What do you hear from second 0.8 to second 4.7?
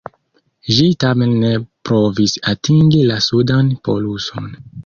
tamen ne provis atingi la sudan poluson.